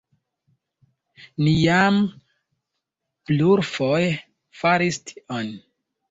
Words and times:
Ni 1.47 1.51
jam 1.63 1.99
plurfoje 3.31 4.07
faris 4.63 4.99
tion. 5.11 5.53